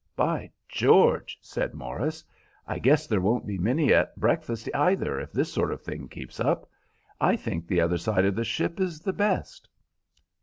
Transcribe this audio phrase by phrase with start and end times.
[0.15, 2.23] "By George!" said Morris.
[2.65, 6.39] "I guess there won't be many at breakfast either, if this sort of thing keeps
[6.39, 6.67] up.
[7.19, 9.69] I think the other side of the ship is the best."